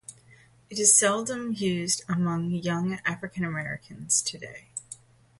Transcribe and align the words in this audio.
It 0.71 0.79
is 0.79 0.97
seldom 0.97 1.53
used 1.53 2.03
among 2.09 2.49
young 2.49 2.97
African-Americans 3.05 4.23
today. 4.23 4.69